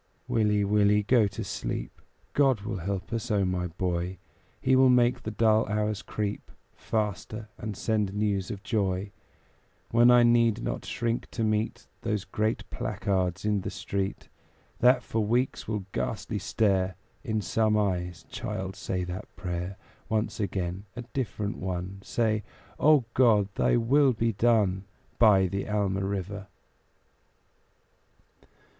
Willie, 0.27 0.63
Willie, 0.63 1.03
go 1.03 1.27
to 1.27 1.43
sleep; 1.43 2.01
God 2.33 2.61
will 2.61 2.79
help 2.79 3.13
us, 3.13 3.29
O 3.29 3.45
my 3.45 3.67
boy! 3.67 4.17
He 4.59 4.75
will 4.75 4.89
make 4.89 5.21
the 5.21 5.29
dull 5.29 5.63
hours 5.67 6.01
creep 6.01 6.49
Faster, 6.73 7.49
and 7.59 7.77
send 7.77 8.11
news 8.11 8.49
of 8.49 8.63
joy; 8.63 9.11
When 9.91 10.09
I 10.09 10.23
need 10.23 10.63
not 10.63 10.85
shrink 10.85 11.29
to 11.29 11.43
meet 11.43 11.85
Those 12.01 12.25
great 12.25 12.67
placards 12.71 13.45
in 13.45 13.61
the 13.61 13.69
street, 13.69 14.27
That 14.79 15.03
for 15.03 15.23
weeks 15.23 15.67
will 15.67 15.85
ghastly 15.91 16.39
stare 16.39 16.95
In 17.23 17.39
some 17.39 17.77
eyes 17.77 18.23
child, 18.27 18.75
say 18.75 19.03
that 19.03 19.27
prayer 19.35 19.77
Once 20.09 20.39
again 20.39 20.85
a 20.95 21.03
different 21.13 21.57
one 21.57 21.99
Say 22.01 22.41
"O 22.79 23.05
God! 23.13 23.49
Thy 23.53 23.77
will 23.77 24.13
be 24.13 24.33
done, 24.33 24.85
By 25.19 25.45
the 25.45 25.69
Alma 25.69 26.03
River." 26.03 26.47